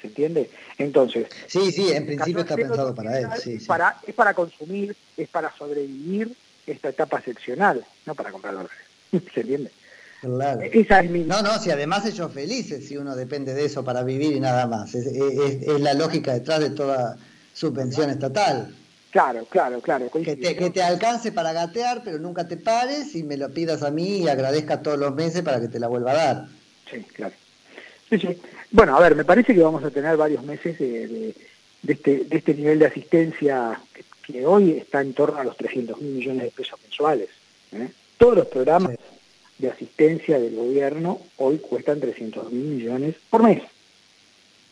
¿Se 0.00 0.08
entiende? 0.08 0.50
Entonces... 0.78 1.28
Sí, 1.46 1.72
sí, 1.72 1.90
en 1.92 2.06
principio 2.06 2.40
está 2.40 2.56
pensado 2.56 2.94
para 2.94 3.18
él. 3.18 3.28
es, 3.44 3.64
Para, 3.64 3.98
es 4.06 4.14
para 4.14 4.34
consumir, 4.34 4.94
es 5.16 5.28
para 5.28 5.54
sobrevivir 5.56 6.34
esta 6.66 6.90
etapa 6.90 7.18
excepcional, 7.18 7.84
no 8.04 8.14
para 8.14 8.30
comprar 8.30 8.54
dólares. 8.54 8.76
¿Se 9.34 9.40
entiende? 9.40 9.70
Claro. 10.20 10.60
Esa 10.62 11.00
es 11.00 11.10
mi... 11.10 11.20
No, 11.20 11.42
no, 11.42 11.58
si 11.58 11.70
además 11.70 12.06
ellos 12.06 12.32
felices 12.32 12.86
si 12.88 12.96
uno 12.96 13.14
depende 13.14 13.52
de 13.54 13.66
eso 13.66 13.84
para 13.84 14.02
vivir 14.02 14.32
y 14.32 14.40
nada 14.40 14.66
más. 14.66 14.94
Es, 14.94 15.06
es 15.06 15.80
la 15.80 15.94
lógica 15.94 16.32
detrás 16.32 16.60
de 16.60 16.70
toda 16.70 17.18
subvención 17.52 18.10
estatal. 18.10 18.74
Claro, 19.14 19.44
claro, 19.48 19.80
claro. 19.80 20.10
Que 20.10 20.34
te, 20.34 20.56
que 20.56 20.70
te, 20.70 20.82
alcance 20.82 21.30
para 21.30 21.52
gatear, 21.52 22.02
pero 22.02 22.18
nunca 22.18 22.48
te 22.48 22.56
pares 22.56 23.14
y 23.14 23.22
me 23.22 23.36
lo 23.36 23.48
pidas 23.48 23.84
a 23.84 23.92
mí 23.92 24.18
y 24.18 24.28
agradezca 24.28 24.82
todos 24.82 24.98
los 24.98 25.14
meses 25.14 25.42
para 25.42 25.60
que 25.60 25.68
te 25.68 25.78
la 25.78 25.86
vuelva 25.86 26.10
a 26.10 26.14
dar. 26.14 26.46
Sí, 26.90 27.00
claro. 27.12 27.32
Sí, 28.10 28.18
sí. 28.18 28.42
Bueno, 28.72 28.96
a 28.96 29.00
ver, 29.00 29.14
me 29.14 29.24
parece 29.24 29.54
que 29.54 29.62
vamos 29.62 29.84
a 29.84 29.90
tener 29.92 30.16
varios 30.16 30.42
meses 30.42 30.76
de, 30.80 31.32
este, 31.86 32.24
de 32.24 32.36
este 32.36 32.54
nivel 32.54 32.80
de 32.80 32.86
asistencia 32.86 33.80
que, 34.26 34.44
hoy 34.44 34.78
está 34.78 35.00
en 35.00 35.14
torno 35.14 35.38
a 35.38 35.44
los 35.44 35.56
300 35.58 36.00
mil 36.00 36.14
millones 36.14 36.42
de 36.42 36.50
pesos 36.50 36.80
mensuales. 36.82 37.28
¿eh? 37.70 37.90
Todos 38.18 38.38
los 38.38 38.46
programas 38.48 38.96
de 39.58 39.70
asistencia 39.70 40.40
del 40.40 40.56
gobierno 40.56 41.20
hoy 41.36 41.58
cuestan 41.58 42.00
300 42.00 42.50
mil 42.50 42.64
millones 42.64 43.14
por 43.30 43.44
mes, 43.44 43.62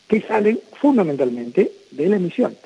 que 0.09 0.21
salen 0.21 0.59
fundamentalmente 0.81 1.71
de 1.91 2.09
la 2.09 2.17
emisión. 2.17 2.57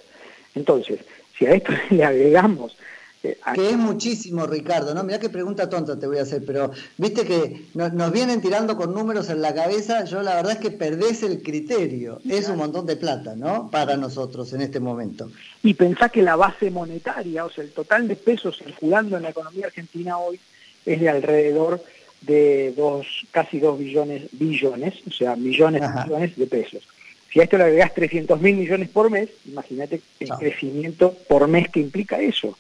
Entonces, 0.56 1.02
si 1.38 1.46
a 1.46 1.54
esto 1.54 1.74
le 1.90 2.04
agregamos... 2.04 2.76
Eh, 3.24 3.36
que 3.56 3.72
es 3.72 3.78
muchísimo, 3.78 4.46
Ricardo, 4.46 4.94
¿no? 4.94 5.04
Mirá 5.04 5.20
qué 5.20 5.30
pregunta 5.30 5.68
tonta 5.68 5.98
te 5.98 6.06
voy 6.06 6.20
a 6.20 6.22
hacer, 6.22 6.46
pero 6.46 6.72
viste 6.98 7.26
que 7.26 7.66
nos, 7.74 8.12
vienen 8.12 8.42
tirando 8.42 8.78
con 8.78 8.94
números 8.94 9.32
en 9.32 9.42
la 9.42 9.56
cabeza, 9.56 10.04
yo 10.06 10.22
la 10.22 10.36
verdad 10.36 10.54
es 10.54 10.60
que 10.60 10.70
perdés 10.70 11.24
el 11.24 11.42
criterio, 11.42 12.22
es 12.30 12.48
un 12.48 12.58
montón 12.58 12.86
de 12.86 12.96
plata, 12.96 13.36
¿no? 13.36 13.72
Para 13.72 13.98
nosotros 13.98 14.54
en 14.54 14.62
este 14.62 14.80
momento. 14.80 15.32
Y 15.64 15.74
pensá 15.74 16.10
que 16.10 16.22
la 16.22 16.36
base 16.36 16.70
monetaria, 16.70 17.44
o 17.44 17.50
sea, 17.50 17.64
el 17.64 17.72
total 17.72 18.08
de 18.08 18.16
pesos 18.16 18.60
circulando 18.60 19.18
en 19.18 19.24
la 19.24 19.30
economía 19.30 19.66
argentina 19.66 20.20
hoy 20.20 20.40
es 20.86 21.00
de 21.00 21.10
alrededor 21.10 21.82
de 22.22 22.74
dos, 22.78 23.26
casi 23.32 23.60
dos 23.60 23.80
billones, 23.80 24.28
billones, 24.32 24.94
o 25.08 25.12
sea, 25.12 25.36
millones 25.36 25.82
millones 25.82 26.36
de 26.36 26.46
pesos. 26.46 26.88
Si 27.32 27.40
a 27.40 27.44
esto 27.44 27.58
le 27.58 27.66
agregás 27.66 27.94
300 27.94 28.40
mil 28.42 28.56
millones 28.56 28.90
por 28.90 29.10
mes, 29.10 29.30
imagínate 29.46 30.02
el 30.20 30.30
crecimiento 30.30 31.14
por 31.28 31.48
mes 31.48 31.68
que 31.70 31.80
implica 31.80 32.20
eso. 32.20 32.58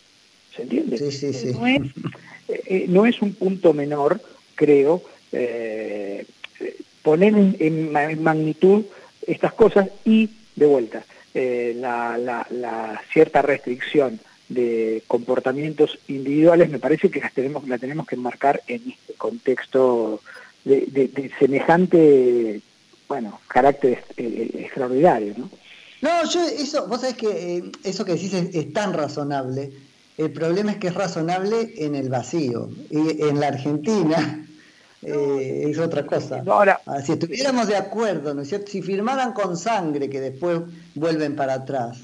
¿Se 0.55 0.63
entiende? 0.63 0.97
Sí, 0.97 1.11
sí, 1.11 1.33
sí. 1.33 1.53
No, 1.53 1.67
es, 1.67 1.81
eh, 2.49 2.61
eh, 2.65 2.85
no 2.89 3.05
es 3.05 3.21
un 3.21 3.33
punto 3.33 3.73
menor, 3.73 4.19
creo, 4.55 5.03
eh, 5.31 6.25
poner 7.01 7.33
en, 7.59 7.91
magnitud 8.21 8.85
estas 9.25 9.53
cosas 9.53 9.89
y, 10.03 10.29
de 10.55 10.65
vuelta, 10.65 11.05
la, 11.33 13.01
cierta 13.13 13.41
restricción 13.41 14.19
de 14.49 15.03
comportamientos 15.07 15.99
individuales 16.07 16.69
me 16.69 16.79
parece 16.79 17.09
que 17.09 17.19
las 17.19 17.33
tenemos, 17.33 17.67
la 17.67 17.77
tenemos 17.77 18.07
que 18.07 18.15
enmarcar 18.15 18.61
en 18.67 18.81
este 18.89 19.13
contexto 19.13 20.21
de 20.65 21.31
semejante 21.39 22.61
bueno, 23.07 23.39
carácter 23.47 24.03
eh, 24.17 24.51
eh, 24.53 24.61
extraordinario, 24.63 25.33
¿no? 25.37 25.49
No, 26.01 26.29
yo 26.29 26.41
eso, 26.41 26.87
vos 26.87 27.01
sabés 27.01 27.17
que 27.17 27.57
eh, 27.57 27.71
eso 27.83 28.05
que 28.05 28.13
decís 28.13 28.33
es, 28.33 28.73
tan 28.73 28.93
razonable. 28.93 29.71
El 30.17 30.31
problema 30.31 30.71
es 30.71 30.77
que 30.77 30.87
es 30.87 30.93
razonable 30.93 31.73
en 31.77 31.95
el 31.95 32.09
vacío. 32.09 32.69
Y 32.89 33.23
en 33.23 33.39
la 33.39 33.47
Argentina 33.47 34.45
es 35.01 35.77
otra 35.79 36.05
cosa. 36.05 36.43
Ahora, 36.45 36.81
ah, 36.85 37.01
si 37.01 37.13
estuviéramos 37.13 37.67
de 37.67 37.77
acuerdo, 37.77 38.33
¿no 38.33 38.43
es 38.43 38.49
cierto? 38.49 38.71
Si 38.71 38.81
firmaran 38.81 39.33
con 39.33 39.57
sangre 39.57 40.09
que 40.09 40.21
después 40.21 40.61
vuelven 40.93 41.35
para 41.35 41.55
atrás. 41.55 41.99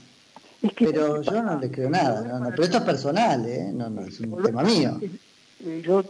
pero 0.77 1.22
yo 1.22 1.43
no 1.43 1.60
le 1.60 1.69
creo 1.69 1.89
nada, 1.89 2.39
no, 2.39 2.50
pero 2.50 2.63
esto 2.63 2.77
es 2.77 2.83
personal, 2.83 3.45
¿eh? 3.45 3.69
no, 3.74 3.89
no, 3.89 4.01
es 4.05 4.19
un 4.22 4.41
tema 4.41 4.63
mío. 4.63 5.00
Yo, 5.83 6.03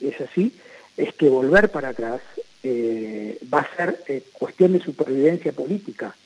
es 0.00 0.20
así, 0.20 0.54
es 0.96 1.14
que 1.14 1.28
volver 1.28 1.70
para 1.70 1.88
atrás 1.88 2.20
eh, 2.66 3.38
va 3.52 3.60
a 3.60 3.76
ser 3.76 4.02
eh, 4.08 4.22
cuestión 4.32 4.72
de 4.72 4.80
supervivencia 4.80 5.52
política. 5.52 6.16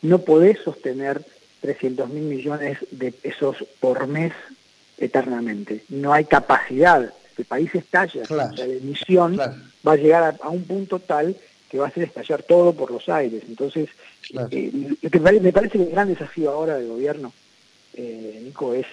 No 0.00 0.20
podés 0.20 0.58
sostener 0.60 1.22
300 1.60 2.08
mil 2.08 2.22
millones 2.24 2.78
de 2.90 3.12
pesos 3.12 3.58
por 3.78 4.06
mes 4.06 4.32
eternamente. 4.96 5.84
No 5.90 6.14
hay 6.14 6.24
capacidad. 6.24 7.12
El 7.36 7.44
país 7.44 7.74
estalla. 7.74 8.22
la 8.30 8.64
emisión 8.64 9.36
va 9.36 9.92
a 9.92 9.96
llegar 9.96 10.38
a, 10.42 10.48
un 10.48 10.64
punto 10.64 10.98
tal 10.98 11.36
que 11.70 11.78
va 11.78 11.86
a 11.86 11.88
hacer 11.88 12.04
estallar 12.04 12.42
todo 12.42 12.72
por 12.72 12.90
los 12.90 13.10
aires. 13.10 13.42
Entonces, 13.46 13.90
eh, 14.50 14.70
me 15.40 15.52
parece 15.52 15.78
que 15.78 15.84
el 15.84 15.90
gran 15.90 16.08
desafío 16.08 16.50
ahora 16.50 16.76
del 16.76 16.88
gobierno, 16.88 17.34
Nico, 17.96 18.72
es 18.72 18.86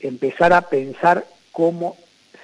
empezar 0.00 0.52
a 0.52 0.62
pensar 0.68 1.24
cómo 1.52 1.96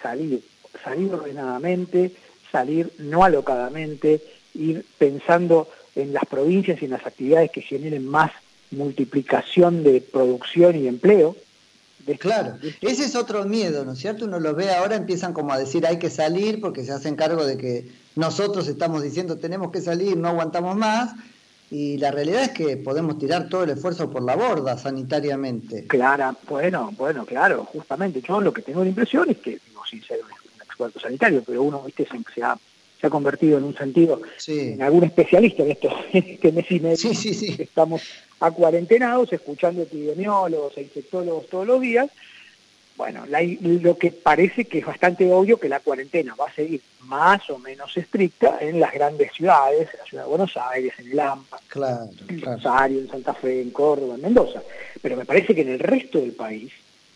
salir, 0.02 0.42
salir 0.84 1.12
ordenadamente, 1.12 2.12
salir 2.50 2.92
no 2.98 3.24
alocadamente, 3.24 4.22
ir 4.54 4.84
pensando 4.98 5.68
en 5.94 6.12
las 6.12 6.24
provincias 6.24 6.80
y 6.80 6.86
en 6.86 6.92
las 6.92 7.06
actividades 7.06 7.50
que 7.50 7.62
generen 7.62 8.06
más 8.06 8.30
multiplicación 8.70 9.82
de 9.82 10.00
producción 10.00 10.76
y 10.76 10.88
empleo. 10.88 11.36
Claro, 12.18 12.54
ese 12.80 13.04
es 13.04 13.14
otro 13.16 13.44
miedo, 13.44 13.84
¿no 13.84 13.92
es 13.92 13.98
cierto? 13.98 14.24
Uno 14.24 14.40
lo 14.40 14.54
ve 14.54 14.72
ahora, 14.72 14.96
empiezan 14.96 15.34
como 15.34 15.52
a 15.52 15.58
decir 15.58 15.86
hay 15.86 15.98
que 15.98 16.08
salir 16.08 16.58
porque 16.58 16.82
se 16.82 16.92
hacen 16.92 17.16
cargo 17.16 17.44
de 17.44 17.58
que 17.58 17.88
nosotros 18.16 18.66
estamos 18.66 19.02
diciendo 19.02 19.36
tenemos 19.36 19.70
que 19.70 19.82
salir, 19.82 20.16
no 20.16 20.28
aguantamos 20.28 20.74
más, 20.74 21.12
y 21.70 21.98
la 21.98 22.10
realidad 22.10 22.44
es 22.44 22.50
que 22.50 22.78
podemos 22.78 23.18
tirar 23.18 23.50
todo 23.50 23.64
el 23.64 23.70
esfuerzo 23.70 24.10
por 24.10 24.22
la 24.22 24.36
borda 24.36 24.78
sanitariamente. 24.78 25.86
Clara, 25.86 26.34
bueno, 26.48 26.92
bueno, 26.96 27.26
claro, 27.26 27.64
justamente. 27.64 28.22
Yo 28.22 28.40
lo 28.40 28.54
que 28.54 28.62
tengo 28.62 28.82
la 28.82 28.88
impresión 28.88 29.28
es 29.28 29.36
que, 29.38 29.60
digo, 29.66 29.82
sin 29.88 30.02
ser 30.02 30.20
un, 30.22 30.37
experto 30.78 31.00
sanitario, 31.00 31.42
pero 31.44 31.62
uno, 31.62 31.82
viste, 31.82 32.06
se, 32.06 32.42
ha, 32.42 32.56
se 33.00 33.06
ha 33.06 33.10
convertido 33.10 33.58
en 33.58 33.64
un 33.64 33.76
sentido, 33.76 34.20
en 34.46 34.82
algún 34.82 35.04
especialista 35.04 35.62
en 35.62 35.72
esto, 35.72 35.90
que 36.12 36.52
mes 36.54 36.70
y 36.70 36.80
medio. 36.80 36.96
Sí, 36.96 37.14
sí. 37.14 37.56
Estamos 37.58 38.02
a 38.40 38.50
cuarentenados, 38.50 39.32
escuchando 39.32 39.82
epidemiólogos 39.82 40.76
e 40.76 40.82
infectólogos 40.82 41.48
todos 41.48 41.66
los 41.66 41.80
días, 41.80 42.10
bueno, 42.98 43.24
lo 43.28 43.96
que 43.96 44.10
parece 44.10 44.64
que 44.64 44.80
es 44.80 44.84
bastante 44.84 45.32
obvio 45.32 45.60
que 45.60 45.68
la 45.68 45.78
cuarentena 45.78 46.34
va 46.34 46.46
a 46.48 46.52
seguir 46.52 46.82
más 47.02 47.48
o 47.48 47.56
menos 47.56 47.96
estricta 47.96 48.58
en 48.60 48.80
las 48.80 48.92
grandes 48.92 49.32
ciudades, 49.32 49.88
en 49.92 50.00
la 50.00 50.04
ciudad 50.04 50.24
de 50.24 50.28
Buenos 50.28 50.56
Aires, 50.56 50.92
en 50.98 51.12
el 51.12 51.20
AMPA, 51.20 51.60
en 52.28 52.40
Rosario, 52.40 52.98
en 52.98 53.08
Santa 53.08 53.34
Fe, 53.34 53.62
en 53.62 53.70
Córdoba, 53.70 54.16
en 54.16 54.22
Mendoza. 54.22 54.62
Pero 55.00 55.16
me 55.16 55.24
parece 55.24 55.54
que 55.54 55.60
en 55.60 55.68
el 55.68 55.78
resto 55.78 56.18
del 56.18 56.32
país 56.32 56.72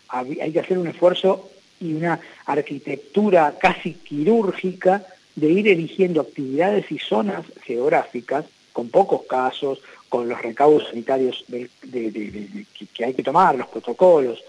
hay 0.09 0.53
que 0.53 0.61
hacer 0.61 0.79
un 0.79 0.87
esfuerzo 0.87 1.51
y 1.83 1.95
una 1.95 2.21
arquitectura 2.47 3.57
casi 3.61 3.95
quirúrgica 3.95 5.05
de 5.35 5.51
ir 5.51 5.69
eligiendo 5.69 6.21
actividades 6.21 6.91
y 6.93 6.99
zonas 6.99 7.45
geográficas 7.63 8.45
con 8.73 8.89
pocos 8.89 9.23
casos, 9.29 9.81
con 10.09 10.29
los 10.29 10.41
recaudos 10.41 10.89
sanitarios 10.89 11.45
que 11.49 13.05
hay 13.05 13.15
que 13.15 13.23
tomar, 13.23 13.57
los 13.57 13.67
protocolos 13.69 14.43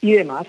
y 0.00 0.12
demás, 0.12 0.46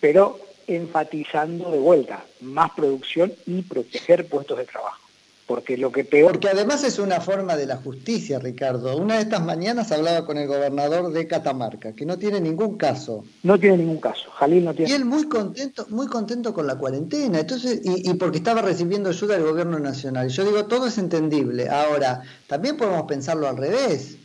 pero 0.00 0.38
enfatizando 0.66 1.70
de 1.70 1.78
vuelta 1.78 2.24
más 2.40 2.70
producción 2.72 3.32
y 3.46 3.62
proteger 3.62 4.28
puestos 4.28 4.58
de 4.58 4.66
trabajo. 4.66 5.07
Porque 5.48 5.78
lo 5.78 5.90
que 5.90 6.04
peor... 6.04 6.32
Porque 6.32 6.50
además 6.50 6.84
es 6.84 6.98
una 6.98 7.22
forma 7.22 7.56
de 7.56 7.64
la 7.64 7.78
justicia, 7.78 8.38
Ricardo. 8.38 8.98
Una 8.98 9.14
de 9.14 9.22
estas 9.22 9.42
mañanas 9.42 9.90
hablaba 9.90 10.26
con 10.26 10.36
el 10.36 10.46
gobernador 10.46 11.10
de 11.10 11.26
Catamarca, 11.26 11.94
que 11.94 12.04
no 12.04 12.18
tiene 12.18 12.38
ningún 12.38 12.76
caso. 12.76 13.24
No 13.42 13.58
tiene 13.58 13.78
ningún 13.78 13.96
caso. 13.96 14.30
Jalil 14.30 14.66
no 14.66 14.74
tiene. 14.74 14.92
Y 14.92 14.94
él 14.94 15.06
muy 15.06 15.26
contento, 15.26 15.86
muy 15.88 16.06
contento 16.06 16.52
con 16.52 16.66
la 16.66 16.76
cuarentena. 16.76 17.40
Entonces, 17.40 17.80
y, 17.82 18.10
y 18.10 18.14
porque 18.14 18.36
estaba 18.36 18.60
recibiendo 18.60 19.08
ayuda 19.08 19.36
del 19.36 19.44
gobierno 19.44 19.78
nacional. 19.78 20.28
Yo 20.28 20.44
digo, 20.44 20.66
todo 20.66 20.86
es 20.86 20.98
entendible. 20.98 21.70
Ahora, 21.70 22.20
también 22.46 22.76
podemos 22.76 23.04
pensarlo 23.04 23.48
al 23.48 23.56
revés. 23.56 24.18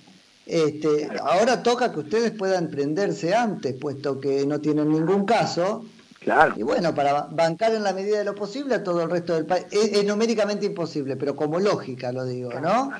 Este, 0.45 1.07
ahora 1.21 1.63
toca 1.63 1.93
que 1.93 1.99
ustedes 1.99 2.31
puedan 2.31 2.69
prenderse 2.69 3.33
antes, 3.33 3.75
puesto 3.79 4.19
que 4.19 4.45
no 4.45 4.59
tienen 4.59 4.89
ningún 4.89 5.25
caso. 5.25 5.85
Claro. 6.23 6.53
Y 6.57 6.63
bueno, 6.63 6.95
para 6.95 7.23
bancar 7.23 7.73
en 7.73 7.83
la 7.83 7.93
medida 7.93 8.19
de 8.19 8.23
lo 8.23 8.35
posible 8.35 8.75
a 8.75 8.83
todo 8.83 9.03
el 9.03 9.09
resto 9.09 9.33
del 9.33 9.45
país. 9.45 9.65
Es, 9.71 10.05
numéricamente 10.05 10.65
imposible, 10.65 11.15
pero 11.15 11.35
como 11.35 11.59
lógica 11.59 12.11
lo 12.11 12.25
digo, 12.25 12.51
¿no? 12.59 12.91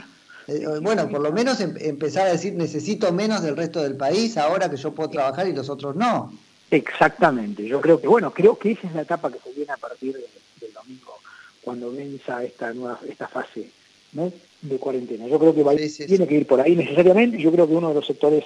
Eh, 0.48 0.65
bueno, 0.82 1.08
por 1.08 1.22
lo 1.22 1.32
menos 1.32 1.62
em, 1.62 1.74
empezar 1.80 2.27
a 2.27 2.32
decir 2.32 2.53
necesito 2.53 3.13
menos 3.13 3.42
del 3.42 3.56
resto 3.56 3.82
del 3.82 3.96
país 3.96 4.36
ahora 4.38 4.70
que 4.70 4.75
yo 4.75 4.92
puedo 4.92 5.10
trabajar 5.10 5.48
y 5.48 5.53
los 5.53 5.70
otros 5.70 5.96
no. 5.96 6.34
Exactamente, 6.70 7.65
yo 7.65 7.80
creo 7.80 8.01
que, 8.01 8.08
bueno, 8.08 8.34
creo 8.34 8.58
que 8.58 8.72
esa 8.72 8.88
es 8.88 8.96
la 8.96 9.03
etapa 9.03 9.32
que 9.32 9.39
se 9.39 9.51
viene 9.51 9.72
a 9.72 9.77
partir 9.77 10.13
del 10.60 10.74
domingo, 10.74 11.13
cuando 11.62 11.92
venza 11.92 12.44
esta 12.44 12.74
nueva, 12.74 13.00
esta 13.08 13.27
fase, 13.27 13.70
¿no? 14.12 14.34
de 14.63 14.77
cuarentena. 14.77 15.27
Yo 15.27 15.39
creo 15.39 15.53
que 15.53 15.89
tiene 16.08 16.27
que 16.27 16.36
ir 16.36 16.48
por 16.48 16.62
ahí 16.62 16.75
necesariamente. 16.75 17.38
Yo 17.38 17.51
creo 17.51 17.68
que 17.68 17.74
uno 17.74 17.89
de 17.89 17.96
los 17.96 18.08
sectores 18.08 18.46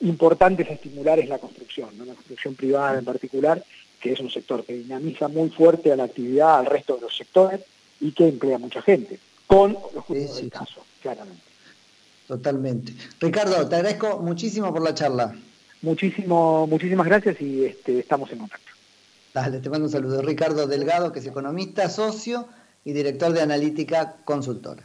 importantes 0.00 0.68
a 0.68 0.72
estimular 0.72 1.18
es 1.18 1.28
la 1.28 1.38
construcción, 1.38 1.90
¿no? 1.96 2.04
la 2.04 2.14
construcción 2.14 2.54
privada 2.54 2.98
en 2.98 3.04
particular, 3.04 3.62
que 4.00 4.12
es 4.12 4.20
un 4.20 4.30
sector 4.30 4.64
que 4.64 4.72
dinamiza 4.72 5.28
muy 5.28 5.50
fuerte 5.50 5.92
a 5.92 5.96
la 5.96 6.04
actividad 6.04 6.58
al 6.58 6.66
resto 6.66 6.96
de 6.96 7.02
los 7.02 7.16
sectores 7.16 7.60
y 8.00 8.12
que 8.12 8.28
emplea 8.28 8.58
mucha 8.58 8.80
gente, 8.82 9.18
con 9.46 9.76
los 9.94 10.04
juicios 10.04 10.36
del 10.36 10.50
caso, 10.50 10.84
claramente. 11.02 11.42
Totalmente. 12.26 12.92
Ricardo, 13.20 13.68
te 13.68 13.76
agradezco 13.76 14.18
muchísimo 14.18 14.72
por 14.72 14.82
la 14.82 14.94
charla. 14.94 15.34
Muchísimo, 15.82 16.66
muchísimas 16.66 17.06
gracias 17.06 17.40
y 17.40 17.64
este, 17.64 17.98
estamos 17.98 18.30
en 18.32 18.38
contacto. 18.38 18.70
Dale, 19.34 19.60
te 19.60 19.68
mando 19.68 19.86
un 19.86 19.92
saludo. 19.92 20.22
Ricardo 20.22 20.66
Delgado, 20.66 21.12
que 21.12 21.20
es 21.20 21.26
economista, 21.26 21.88
socio 21.88 22.48
y 22.84 22.92
director 22.92 23.32
de 23.32 23.42
analítica 23.42 24.16
consultora. 24.24 24.82